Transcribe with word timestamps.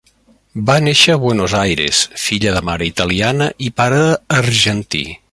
Va 0.67 0.75
néixer 0.85 1.17
a 1.17 1.19
Buenos 1.25 1.53
Aires, 1.59 1.99
filla 2.21 2.53
de 2.55 2.63
mare 2.69 2.87
italiana 2.93 3.49
i 3.69 3.73
pare 3.83 4.01
argentí. 4.43 5.03